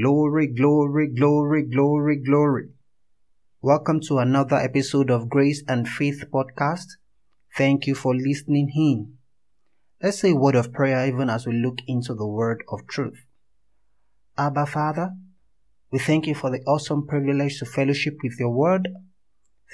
[0.00, 2.70] Glory, glory, glory, glory, glory.
[3.60, 6.86] Welcome to another episode of Grace and Faith Podcast.
[7.56, 9.18] Thank you for listening in.
[10.02, 13.26] Let's say a word of prayer even as we look into the word of truth.
[14.38, 15.10] Abba Father,
[15.92, 18.88] we thank you for the awesome privilege to fellowship with your word.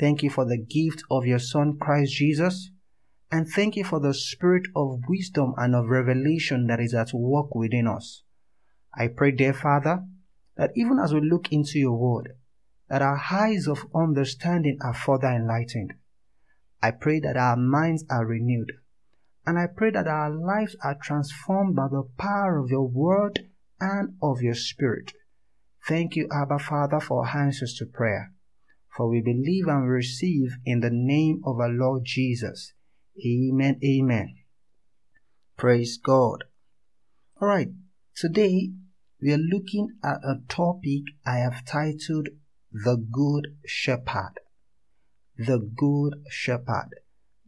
[0.00, 2.70] Thank you for the gift of your Son, Christ Jesus.
[3.30, 7.54] And thank you for the spirit of wisdom and of revelation that is at work
[7.54, 8.24] within us.
[8.94, 10.04] I pray, dear Father,
[10.56, 12.34] that even as we look into your word,
[12.88, 15.94] that our eyes of understanding are further enlightened.
[16.82, 18.72] I pray that our minds are renewed.
[19.46, 23.48] And I pray that our lives are transformed by the power of your word
[23.80, 25.12] and of your spirit.
[25.86, 28.32] Thank you, Abba Father, for answers to prayer.
[28.96, 32.74] For we believe and receive in the name of our Lord Jesus.
[33.24, 33.78] Amen.
[33.84, 34.36] Amen.
[35.56, 36.44] Praise God.
[37.40, 37.68] All right.
[38.20, 38.72] Today
[39.22, 42.28] we are looking at a topic I have titled
[42.70, 44.34] The Good Shepherd.
[45.38, 46.96] The Good Shepherd.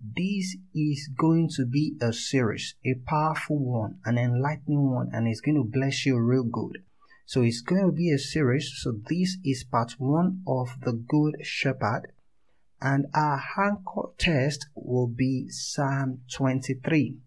[0.03, 5.43] This is going to be a series, a powerful one, an enlightening one, and it's
[5.43, 6.79] going to bless you real good.
[7.27, 8.73] So it's going to be a series.
[8.75, 12.13] So this is part one of The Good Shepherd.
[12.81, 17.19] And our anchor test will be Psalm 23.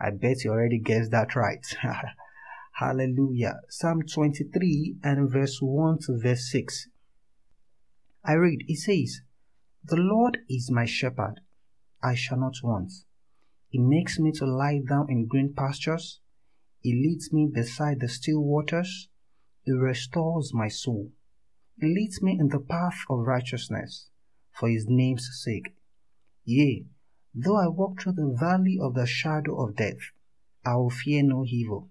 [0.00, 1.64] I bet you already guessed that right.
[2.78, 3.58] Hallelujah.
[3.68, 6.86] Psalm 23 and verse 1 to verse 6.
[8.24, 9.22] I read, it says,
[9.84, 11.40] The Lord is my shepherd,
[12.00, 12.92] I shall not want.
[13.68, 16.20] He makes me to lie down in green pastures.
[16.80, 19.08] He leads me beside the still waters.
[19.64, 21.10] He restores my soul.
[21.80, 24.08] He leads me in the path of righteousness
[24.52, 25.74] for his name's sake.
[26.44, 26.86] Yea,
[27.34, 30.12] though I walk through the valley of the shadow of death,
[30.64, 31.90] I will fear no evil,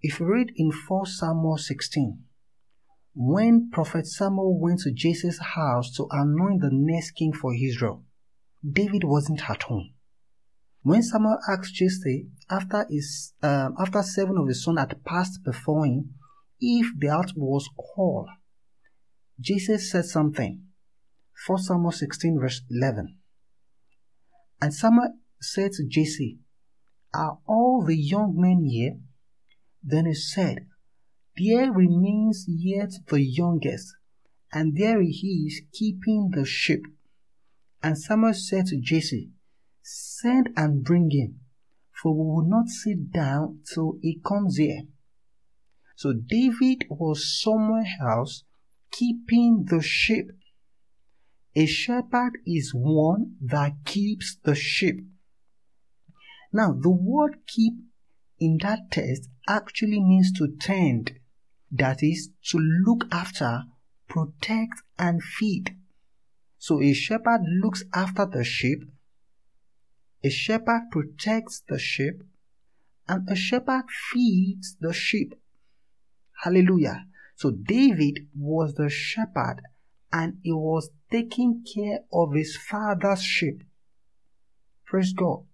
[0.00, 2.22] If you read in 4 Samuel 16,
[3.14, 8.04] when Prophet Samuel went to Jesse's house to anoint the next king for Israel,
[8.64, 9.90] David wasn't at home.
[10.82, 15.84] When Samuel asked Jesse after his um, after seven of his sons had passed before
[15.84, 16.14] him,
[16.60, 18.28] if house was whole,
[19.40, 20.62] Jesse said something.
[21.46, 23.16] 1 Samuel 16, verse 11.
[24.60, 26.38] And Samuel said to Jesse,
[27.14, 28.98] Are all the young men here?
[29.90, 30.66] Then he said,
[31.38, 33.94] There remains yet the youngest,
[34.52, 36.84] and there he is keeping the sheep.
[37.82, 39.30] And Samuel said to Jesse,
[39.82, 41.40] Send and bring him,
[42.02, 44.82] for we will not sit down till he comes here.
[45.96, 48.44] So David was somewhere else
[48.92, 50.26] keeping the sheep.
[51.56, 55.00] A shepherd is one that keeps the sheep.
[56.52, 57.72] Now, the word keep
[58.38, 61.12] in that text actually means to tend,
[61.70, 63.64] that is, to look after,
[64.08, 65.76] protect, and feed.
[66.58, 68.84] So, a shepherd looks after the sheep,
[70.24, 72.22] a shepherd protects the sheep,
[73.08, 75.34] and a shepherd feeds the sheep.
[76.42, 77.06] Hallelujah.
[77.36, 79.62] So David was the shepherd
[80.12, 83.62] and he was taking care of his father's sheep.
[84.84, 85.44] Praise God.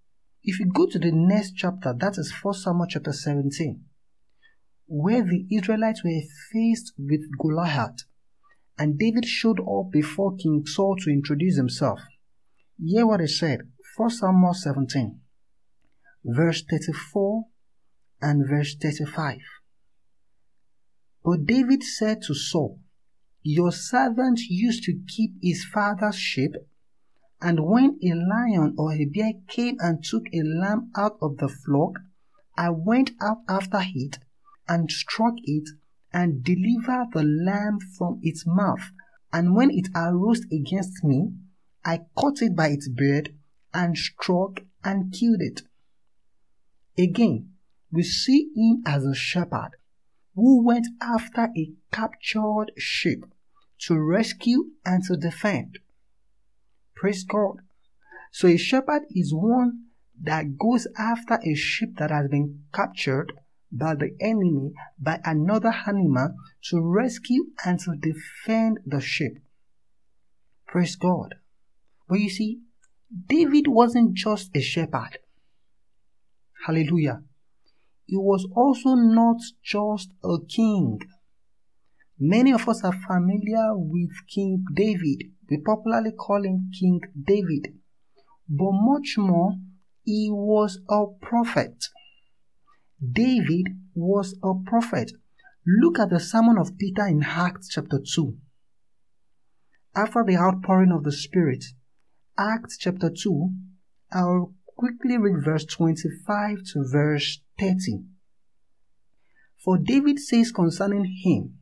[0.47, 3.83] If you go to the next chapter, that is 1 Samuel chapter 17,
[4.87, 6.21] where the Israelites were
[6.53, 8.05] faced with Goliath,
[8.79, 12.01] and David showed up before King Saul to introduce himself.
[12.79, 13.61] Hear what he said
[13.97, 15.19] 1 Samuel 17,
[16.27, 17.45] verse 34
[18.21, 19.39] and verse 35.
[21.25, 22.81] But David said to Saul,
[23.43, 26.53] Your servant used to keep his father's sheep,
[27.45, 31.49] and when a lion or a bear came and took a lamb out of the
[31.49, 31.99] flock,
[32.57, 34.17] I went out after it
[34.67, 35.69] and struck it
[36.11, 38.91] and delivered the lamb from its mouth.
[39.31, 41.33] And when it arose against me,
[41.85, 43.35] I caught it by its beard
[43.75, 45.61] and struck and killed it.
[46.97, 47.51] Again,
[47.93, 49.73] we see him as a shepherd
[50.35, 53.27] who went after a captured sheep
[53.81, 55.79] to rescue and to defend.
[57.05, 57.57] Praise God.
[58.33, 59.89] So a shepherd is one
[60.23, 63.31] that goes after a sheep that has been captured
[63.71, 66.31] by the enemy by another animal
[66.71, 69.35] to rescue and to defend the sheep.
[70.67, 71.35] Praise God.
[72.09, 72.61] But you see,
[73.29, 75.19] David wasn't just a shepherd.
[76.67, 77.21] Hallelujah.
[78.07, 81.01] He was also not just a king.
[82.19, 85.34] Many of us are familiar with King David.
[85.51, 87.75] We popularly call him King David.
[88.49, 89.55] But much more,
[90.03, 91.85] he was a prophet.
[93.01, 95.13] David was a prophet.
[95.67, 98.37] Look at the sermon of Peter in Acts chapter 2.
[99.97, 101.65] After the outpouring of the Spirit,
[102.39, 103.51] Acts chapter 2,
[104.13, 108.05] I'll quickly read verse 25 to verse 30.
[109.63, 111.59] For David says concerning him,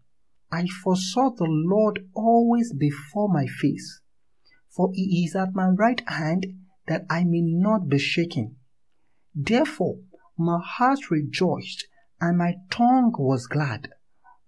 [0.54, 4.02] I foresaw the Lord always before my face,
[4.68, 6.46] for he is at my right hand
[6.86, 8.56] that I may not be shaken.
[9.34, 10.00] Therefore,
[10.36, 11.86] my heart rejoiced
[12.20, 13.88] and my tongue was glad.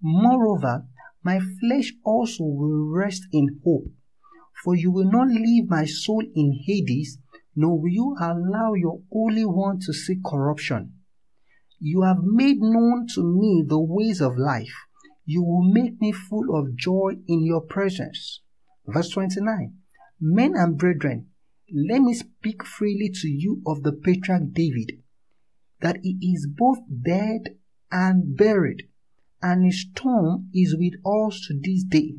[0.03, 0.87] Moreover,
[1.23, 3.87] my flesh also will rest in hope.
[4.63, 7.19] For you will not leave my soul in Hades,
[7.57, 10.93] nor will you allow your Holy One to see corruption.
[11.79, 14.75] You have made known to me the ways of life
[15.25, 18.41] you will make me full of joy in your presence.
[18.87, 19.75] Verse 29
[20.21, 21.29] Men and brethren,
[21.73, 25.03] let me speak freely to you of the patriarch David,
[25.81, 27.57] that he is both dead
[27.91, 28.89] and buried,
[29.43, 32.17] and his tomb is with us to this day.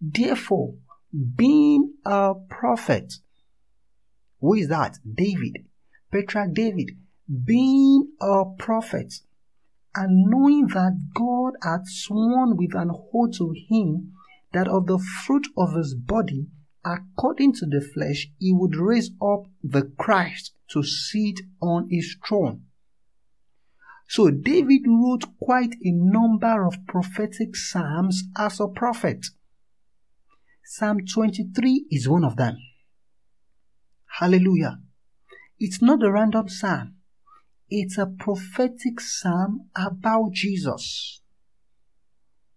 [0.00, 0.74] Therefore,
[1.36, 3.14] being a prophet,
[4.40, 4.98] who is that?
[5.12, 5.66] David,
[6.12, 6.90] patriarch David,
[7.44, 9.14] being a prophet,
[9.94, 14.12] and knowing that God had sworn with an oath to him
[14.52, 16.46] that of the fruit of his body,
[16.84, 22.64] according to the flesh, he would raise up the Christ to sit on his throne.
[24.08, 29.26] So David wrote quite a number of prophetic psalms as a prophet.
[30.64, 32.56] Psalm 23 is one of them.
[34.18, 34.78] Hallelujah.
[35.58, 36.93] It's not a random psalm.
[37.68, 41.20] It's a prophetic psalm about Jesus.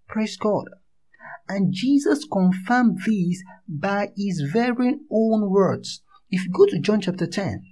[0.07, 0.65] Praise God.
[1.47, 6.01] And Jesus confirmed these by his very own words.
[6.29, 7.63] If you go to John chapter 10,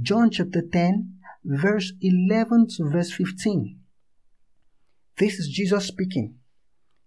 [0.00, 1.14] John chapter 10,
[1.44, 3.80] verse 11 to verse 15,
[5.18, 6.36] this is Jesus speaking.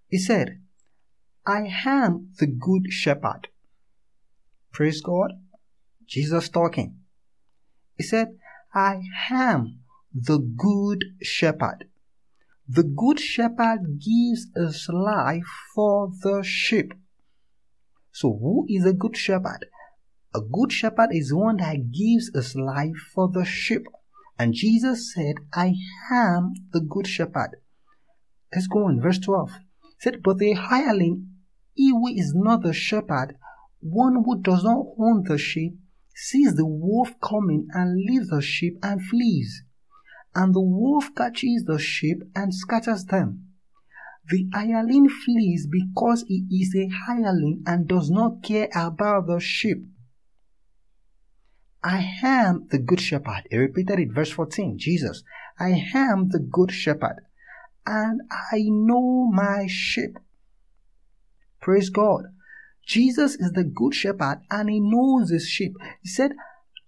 [0.07, 0.59] He said,
[1.45, 3.47] I am the good shepherd.
[4.71, 5.31] Praise God.
[6.05, 6.97] Jesus talking.
[7.95, 8.29] He said,
[8.73, 9.01] I
[9.31, 9.79] am
[10.13, 11.85] the good shepherd.
[12.67, 16.93] The good shepherd gives his life for the sheep.
[18.11, 19.65] So, who is a good shepherd?
[20.35, 23.87] A good shepherd is one that gives his life for the sheep.
[24.37, 25.73] And Jesus said, I
[26.11, 27.57] am the good shepherd.
[28.53, 29.51] Let's go on, verse 12.
[29.81, 31.27] He said, But the hireling,
[31.73, 33.35] he who is not the shepherd,
[33.79, 35.73] one who does not own the sheep,
[36.21, 39.63] sees the wolf coming and leaves the sheep and flees.
[40.35, 43.47] And the wolf catches the sheep and scatters them.
[44.27, 49.85] The hireling flees because he is a hireling and does not care about the sheep.
[51.83, 53.43] I am the good shepherd.
[53.49, 54.77] He repeated it, verse 14.
[54.77, 55.23] Jesus,
[55.57, 57.21] I am the good shepherd,
[57.85, 60.19] and I know my sheep.
[61.61, 62.25] Praise God.
[62.89, 65.75] Jesus is the good shepherd and he knows his sheep.
[66.01, 66.31] He said,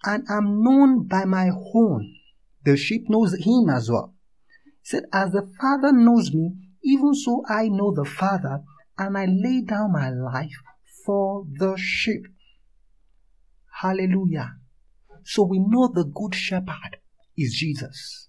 [0.04, 2.16] and I'm known by my own.
[2.66, 4.16] The sheep knows him as well.
[4.66, 6.54] He said, as the Father knows me,
[6.84, 8.64] even so I know the Father,
[8.98, 10.58] and I lay down my life
[11.06, 12.24] for the sheep.
[13.82, 14.56] Hallelujah.
[15.24, 16.98] So we know the good shepherd
[17.38, 18.28] is Jesus.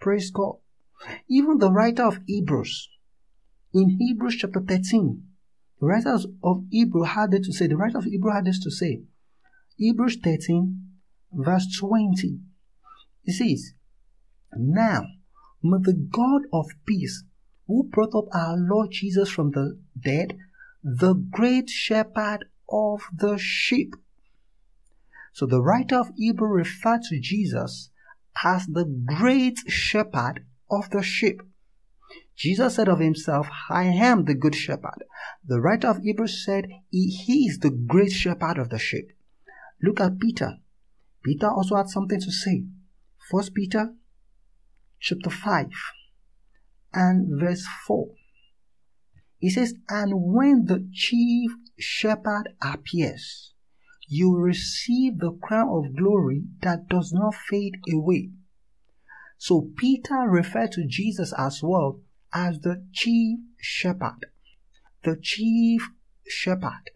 [0.00, 0.56] Praise God.
[1.30, 2.88] Even the writer of Hebrews,
[3.72, 5.22] in Hebrews chapter 13,
[5.80, 7.66] the writers of Hebrew had to say.
[7.66, 9.02] The writer of Hebrew had this to say.
[9.76, 10.80] Hebrews 13,
[11.32, 12.38] verse 20.
[13.24, 13.74] It says,
[14.56, 15.06] Now
[15.62, 17.24] may the God of peace,
[17.66, 20.36] who brought up our Lord Jesus from the dead,
[20.82, 23.94] the great shepherd of the sheep.
[25.32, 27.90] So the writer of Hebrew referred to Jesus
[28.44, 31.42] as the great shepherd of the sheep.
[32.36, 35.04] Jesus said of himself, I am the good shepherd.
[35.46, 39.12] The writer of Hebrews said, He is the great shepherd of the sheep.
[39.82, 40.58] Look at Peter.
[41.22, 42.64] Peter also had something to say.
[43.30, 43.94] First Peter
[45.00, 45.66] chapter 5
[46.94, 48.08] and verse 4.
[49.38, 53.52] He says, And when the chief shepherd appears,
[54.08, 58.30] you receive the crown of glory that does not fade away.
[59.36, 62.00] So Peter referred to Jesus as well
[62.32, 64.26] as the chief shepherd.
[65.04, 65.82] The chief
[66.26, 66.90] shepherd.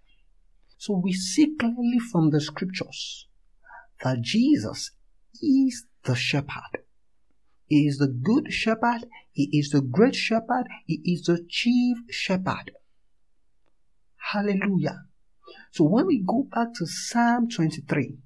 [0.79, 3.27] So we see clearly from the scriptures
[4.03, 4.93] that Jesus
[5.43, 6.85] is the shepherd.
[7.67, 9.07] He is the good shepherd.
[9.33, 10.65] He is the great shepherd.
[10.87, 12.73] He is the chief shepherd.
[14.33, 15.03] Hallelujah.
[15.73, 18.19] So when we go back to Psalm 23,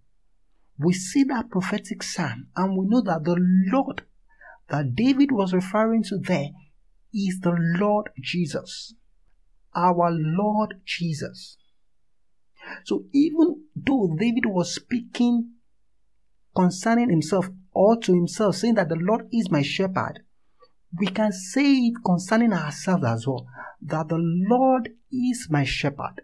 [0.78, 3.36] we see that prophetic psalm and we know that the
[3.72, 4.02] Lord
[4.68, 6.50] that David was referring to there
[7.12, 8.94] is the Lord Jesus.
[9.74, 11.56] Our Lord Jesus.
[12.84, 15.52] So even though David was speaking
[16.54, 20.20] concerning himself or to himself, saying that the Lord is my shepherd,
[20.98, 23.46] we can say it concerning ourselves as well,
[23.80, 26.22] that the Lord is my shepherd.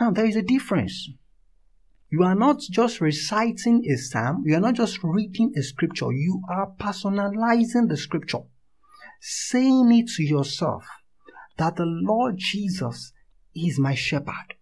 [0.00, 1.10] Now there is a difference.
[2.08, 6.42] You are not just reciting a psalm, you are not just reading a scripture, you
[6.48, 8.44] are personalizing the scripture,
[9.20, 10.84] saying it to yourself
[11.56, 13.12] that the Lord Jesus
[13.54, 14.54] is my shepherd.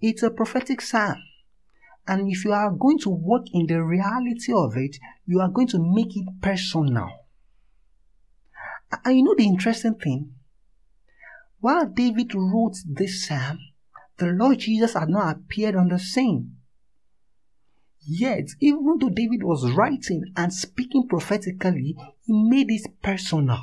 [0.00, 1.22] It's a prophetic psalm.
[2.06, 4.96] And if you are going to work in the reality of it,
[5.26, 7.10] you are going to make it personal.
[9.04, 10.34] And you know the interesting thing?
[11.60, 13.58] While David wrote this psalm,
[14.18, 16.56] the Lord Jesus had not appeared on the scene.
[18.04, 21.94] Yet, even though David was writing and speaking prophetically,
[22.24, 23.60] he made it personal.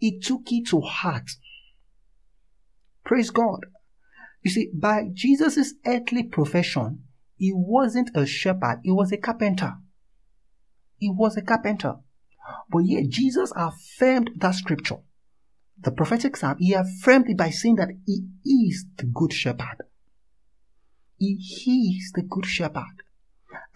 [0.00, 1.30] He took it to heart.
[3.04, 3.60] Praise God.
[4.42, 7.04] You see, by Jesus' earthly profession,
[7.36, 9.74] he wasn't a shepherd, he was a carpenter.
[10.96, 11.96] He was a carpenter.
[12.70, 14.98] But yet Jesus affirmed that scripture.
[15.78, 19.84] The prophetic psalm, he affirmed it by saying that he is the good shepherd.
[21.18, 23.02] He is the good shepherd.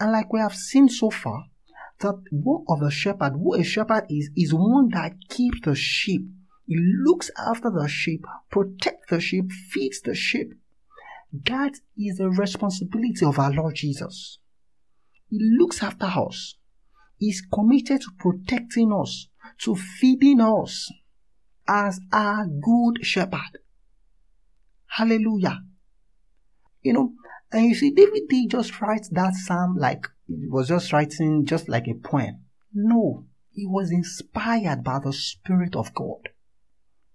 [0.00, 1.44] And like we have seen so far,
[2.04, 6.22] that work of a shepherd, what a shepherd is, is one that keeps the sheep
[6.66, 10.54] he looks after the sheep, protects the sheep, feeds the sheep.
[11.32, 14.38] That is the responsibility of our Lord Jesus.
[15.28, 16.54] He looks after us.
[17.18, 19.28] He's committed to protecting us,
[19.60, 20.90] to feeding us
[21.68, 23.58] as our good shepherd.
[24.86, 25.60] Hallelujah.
[26.82, 27.12] You know,
[27.52, 31.94] and you see, David just write that psalm like was just writing just like a
[31.94, 32.44] poem.
[32.72, 36.30] No, he was inspired by the Spirit of God.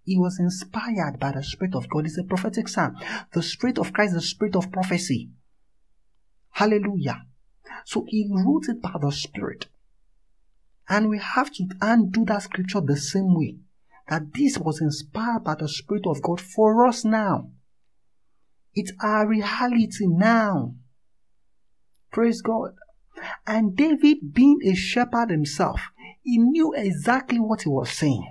[0.03, 2.05] He was inspired by the Spirit of God.
[2.05, 2.97] It's a prophetic psalm.
[3.33, 5.29] The Spirit of Christ, the Spirit of prophecy.
[6.51, 7.25] Hallelujah.
[7.85, 9.67] So he wrote it by the Spirit.
[10.87, 13.57] And we have to undo that scripture the same way.
[14.07, 17.51] That this was inspired by the Spirit of God for us now.
[18.73, 20.75] It's our reality now.
[22.11, 22.71] Praise God.
[23.45, 25.81] And David, being a shepherd himself,
[26.23, 28.27] he knew exactly what he was saying.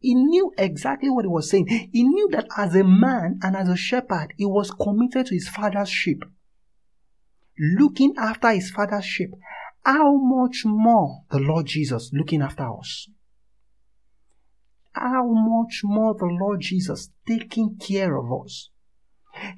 [0.00, 1.66] He knew exactly what he was saying.
[1.92, 5.48] He knew that as a man and as a shepherd, he was committed to his
[5.48, 6.22] father's sheep,
[7.58, 9.30] looking after his father's sheep.
[9.84, 13.08] How much more the Lord Jesus looking after us?
[14.92, 18.70] How much more the Lord Jesus taking care of us?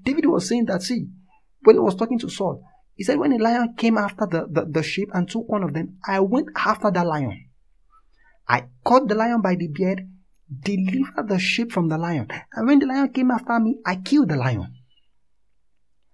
[0.02, 1.06] David was saying that, see,
[1.62, 2.62] when he was talking to Saul,
[2.98, 5.72] he said, When a lion came after the, the, the sheep and took one of
[5.72, 7.48] them, I went after that lion.
[8.48, 10.08] I caught the lion by the beard
[10.62, 12.26] delivered the sheep from the lion.
[12.52, 14.74] And when the lion came after me, I killed the lion.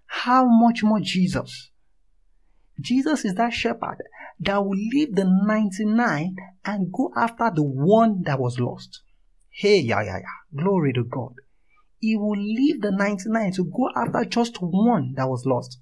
[0.05, 1.71] How much more Jesus?
[2.79, 4.03] Jesus is that shepherd
[4.41, 6.37] that will leave the 99
[6.67, 9.01] and go after the one that was lost.
[9.51, 10.63] Hey, yeah, yeah, yeah.
[10.63, 11.33] Glory to God.
[11.99, 15.79] He will leave the 99 to go after just one that was lost.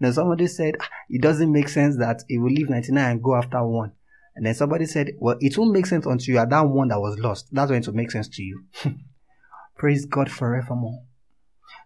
[0.00, 3.34] Now, somebody said ah, it doesn't make sense that he will leave 99 and go
[3.34, 3.92] after one.
[4.34, 7.00] And then somebody said, Well, it won't make sense until you are that one that
[7.00, 7.48] was lost.
[7.52, 8.64] That's when it will make sense to you.
[9.76, 11.02] Praise God forevermore.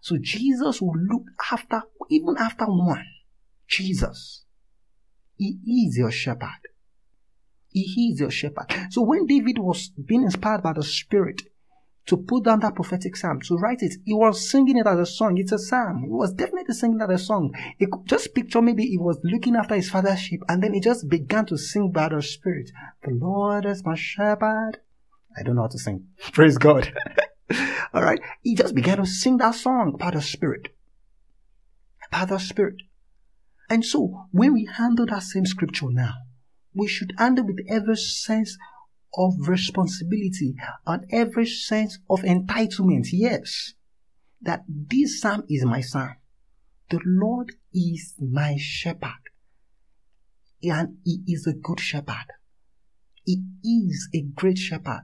[0.01, 3.05] So Jesus will look after, even after one.
[3.67, 4.45] Jesus.
[5.35, 6.61] He is your shepherd.
[7.69, 8.65] He is your shepherd.
[8.89, 11.43] So when David was being inspired by the Spirit,
[12.07, 13.93] to put down that prophetic psalm, to write it.
[14.05, 15.37] He was singing it as a song.
[15.37, 16.03] It's a psalm.
[16.03, 17.53] He was definitely singing it as a song.
[17.79, 21.09] Could just picture maybe he was looking after his father's sheep and then he just
[21.09, 22.71] began to sing by the Spirit.
[23.03, 24.79] The Lord is my shepherd.
[25.37, 26.07] I don't know how to sing.
[26.31, 26.91] Praise God.
[27.93, 28.21] All right.
[28.41, 30.69] He just began to sing that song by the Spirit.
[32.09, 32.83] By the Spirit.
[33.69, 36.13] And so when we handle that same scripture now,
[36.73, 38.57] we should handle with every sense
[39.15, 43.07] of responsibility and every sense of entitlement.
[43.11, 43.73] Yes,
[44.41, 46.15] that this psalm is my psalm.
[46.89, 49.31] The Lord is my shepherd.
[50.63, 52.27] and He is a good shepherd.
[53.25, 55.03] He is a great shepherd.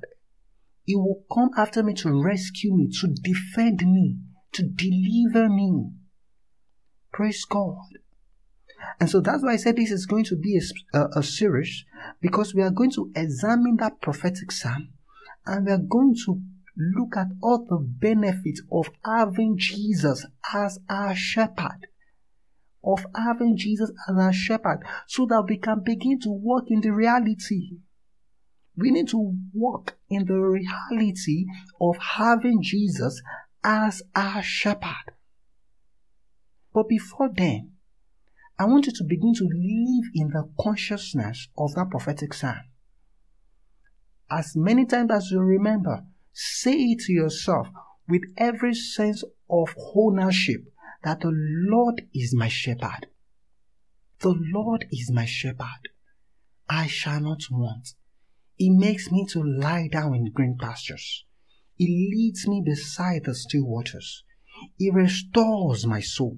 [0.85, 4.17] He will come after me to rescue me, to defend me,
[4.53, 5.91] to deliver me.
[7.11, 8.02] Praise God.
[8.99, 11.85] And so that's why I said this is going to be a, a, a, series
[12.21, 14.89] because we are going to examine that prophetic psalm
[15.45, 16.41] and we are going to
[16.77, 21.87] look at all the benefits of having Jesus as our shepherd.
[22.83, 26.91] Of having Jesus as our shepherd so that we can begin to walk in the
[26.91, 27.77] reality.
[28.75, 31.45] We need to walk in the reality
[31.79, 33.21] of having Jesus
[33.63, 35.13] as our shepherd.
[36.73, 37.72] But before then,
[38.57, 42.61] I want you to begin to live in the consciousness of that prophetic psalm.
[44.29, 47.67] As many times as you remember, say it to yourself
[48.07, 50.61] with every sense of ownership
[51.03, 53.07] that the Lord is my shepherd.
[54.19, 55.89] The Lord is my shepherd.
[56.69, 57.89] I shall not want.
[58.55, 61.25] He makes me to lie down in green pastures.
[61.75, 64.23] He leads me beside the still waters.
[64.77, 66.37] He restores my soul.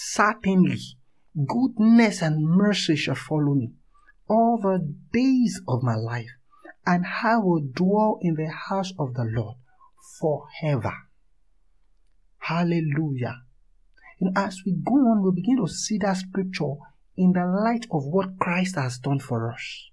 [0.00, 0.78] Certainly,
[1.44, 3.72] goodness and mercy shall follow me
[4.28, 6.30] all the days of my life,
[6.86, 9.56] and I will dwell in the house of the Lord
[10.20, 10.94] forever.
[12.38, 13.42] Hallelujah.
[14.20, 16.74] And as we go on, we begin to see that scripture
[17.16, 19.90] in the light of what Christ has done for us.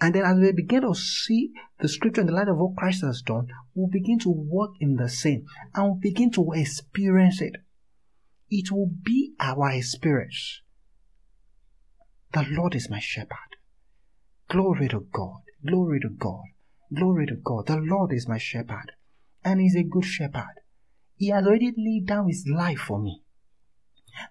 [0.00, 3.04] And then as we begin to see the scripture in the light of what Christ
[3.04, 5.44] has done, we'll begin to walk in the same
[5.76, 7.54] and we'll begin to experience it
[8.50, 10.60] it will be our experience.
[12.32, 13.56] The Lord is my shepherd.
[14.48, 15.42] Glory to God.
[15.66, 16.44] Glory to God.
[16.94, 17.66] Glory to God.
[17.66, 18.92] The Lord is my shepherd.
[19.44, 20.60] And He's a good shepherd.
[21.16, 23.22] He has already laid down His life for me.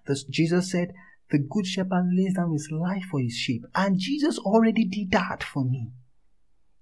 [0.06, 0.92] Thus, Jesus said,
[1.30, 3.62] The good shepherd lays down His life for His sheep.
[3.74, 5.92] And Jesus already did that for me.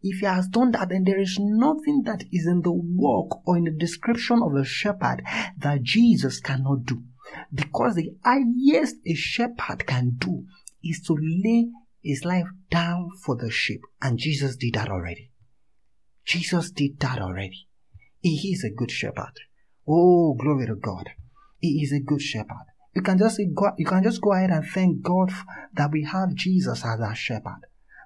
[0.01, 3.57] If he has done that, then there is nothing that is in the work or
[3.57, 5.23] in the description of a shepherd
[5.59, 7.03] that Jesus cannot do.
[7.53, 10.45] Because the highest a shepherd can do
[10.83, 11.71] is to lay
[12.03, 13.81] his life down for the sheep.
[14.01, 15.31] And Jesus did that already.
[16.25, 17.67] Jesus did that already.
[18.21, 19.33] He is a good shepherd.
[19.87, 21.11] Oh, glory to God.
[21.59, 22.67] He is a good shepherd.
[22.95, 25.31] You can just go, you can just go ahead and thank God
[25.75, 27.61] that we have Jesus as our shepherd.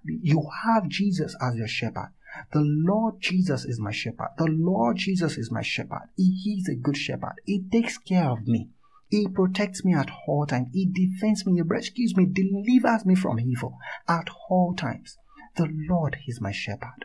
[0.05, 2.13] You have Jesus as your shepherd.
[2.53, 4.31] The Lord Jesus is my shepherd.
[4.39, 6.09] The Lord Jesus is my shepherd.
[6.17, 7.35] He is a good shepherd.
[7.45, 8.71] He takes care of me.
[9.13, 10.69] He protects me at all times.
[10.73, 13.77] He defends me, He rescues me, delivers me from evil
[14.09, 15.19] at all times.
[15.55, 17.05] The Lord is my shepherd.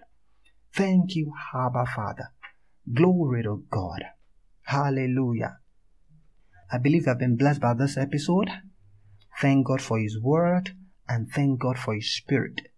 [0.73, 2.29] Thank you, Abba Father.
[2.93, 4.05] Glory to God.
[4.61, 5.57] Hallelujah.
[6.71, 8.51] I believe I've been blessed by this episode.
[9.41, 10.77] Thank God for His word
[11.09, 12.69] and thank God for His spirit.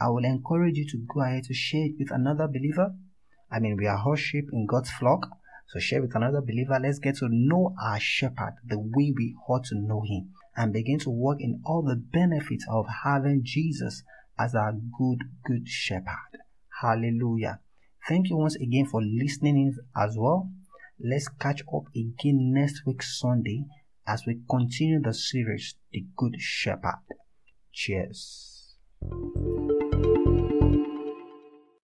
[0.00, 2.94] I will encourage you to go ahead to share it with another believer.
[3.50, 5.26] I mean, we are all sheep in God's flock.
[5.68, 6.78] So share with another believer.
[6.80, 10.98] Let's get to know our shepherd the way we ought to know him and begin
[11.00, 14.02] to walk in all the benefits of having Jesus
[14.38, 16.40] as our good, good shepherd.
[16.80, 17.60] Hallelujah.
[18.08, 20.50] Thank you once again for listening in as well.
[21.02, 23.64] Let's catch up again next week Sunday
[24.06, 27.02] as we continue the series The Good Shepherd.
[27.72, 28.76] Cheers.